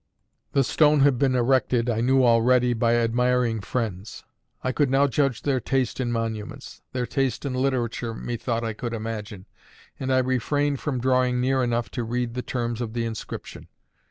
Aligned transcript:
The 0.53 0.63
stone 0.63 1.01
had 1.01 1.19
been 1.19 1.35
erected 1.35 1.87
(I 1.87 2.01
knew 2.01 2.25
already) 2.25 2.73
"by 2.73 2.95
admiring 2.95 3.61
friends"; 3.61 4.23
I 4.63 4.71
could 4.71 4.89
now 4.89 5.05
judge 5.05 5.43
their 5.43 5.59
taste 5.59 5.99
in 5.99 6.11
monuments; 6.11 6.81
their 6.91 7.05
taste 7.05 7.45
in 7.45 7.53
literature, 7.53 8.15
methought, 8.15 8.63
I 8.63 8.73
could 8.73 8.93
imagine, 8.95 9.45
and 9.99 10.11
I 10.11 10.17
refrained 10.17 10.79
from 10.79 11.01
drawing 11.01 11.39
near 11.39 11.61
enough 11.61 11.91
to 11.91 12.03
read 12.03 12.33
the 12.33 12.41
terms 12.41 12.81
of 12.81 12.93
the 12.93 13.05
inscription. 13.05 13.67